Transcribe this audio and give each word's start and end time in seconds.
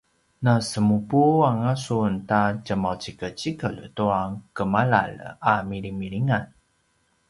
nasemupu 0.45 1.21
anga 1.49 1.73
sun 1.83 2.13
ta 2.29 2.41
tjemaucikecikel 2.65 3.75
tua 3.95 4.21
gemalalj 4.55 5.19
a 5.51 5.53
milimilingan? 5.69 6.45